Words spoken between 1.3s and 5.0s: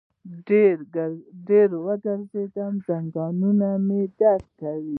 ډېر وګرځیدم، زنګنونه مې درد کوي